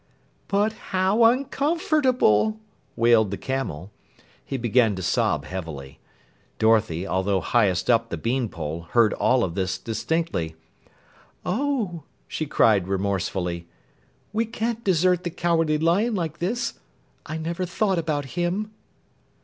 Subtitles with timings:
[0.47, 2.59] "But how uncomfortable,"
[2.95, 3.91] wailed the camel.
[4.43, 5.99] He began to sob heavily.
[6.57, 10.55] Dorothy, although highest up the bean pole, heard all of this distinctly.
[11.45, 13.67] "Oh," she cried remorsefully,
[14.33, 16.79] "we can't desert the Cowardly Lion like this.
[17.27, 18.71] I never thought about him."